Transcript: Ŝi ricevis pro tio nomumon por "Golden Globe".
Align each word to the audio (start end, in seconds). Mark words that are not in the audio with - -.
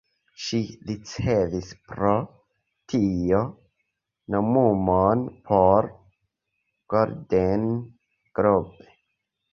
Ŝi 0.43 0.59
ricevis 0.91 1.67
pro 1.91 2.13
tio 2.93 3.41
nomumon 4.35 5.23
por 5.51 5.91
"Golden 6.95 7.69
Globe". 8.41 8.93